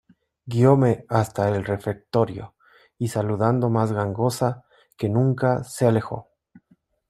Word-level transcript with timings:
guióme 0.47 1.05
hasta 1.09 1.47
el 1.47 1.63
refectorio, 1.63 2.55
y 2.97 3.09
saludando 3.09 3.69
más 3.69 3.91
gangosa 3.91 4.63
que 4.97 5.09
nunca, 5.09 5.63
se 5.63 5.85
alejó. 5.85 6.31